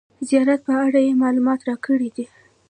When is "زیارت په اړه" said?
0.27-0.99